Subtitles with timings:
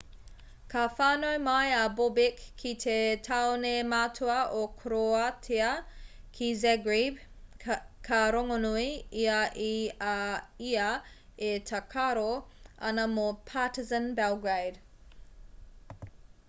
[0.73, 2.93] ka whānau mai a bobek ki te
[3.27, 5.67] tāone matua o koroātia
[6.39, 7.21] ki zagreb
[8.09, 8.89] ka rongonui
[9.25, 9.37] ia
[9.69, 9.71] i
[10.13, 10.19] a
[10.71, 10.89] ia
[11.51, 12.27] e tākaro
[12.93, 14.83] ana mō partizan belgrade